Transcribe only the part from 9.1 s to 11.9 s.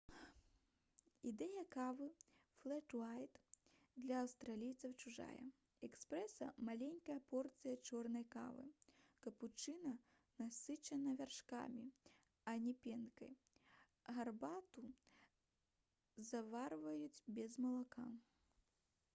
капучына насычана вяршкамі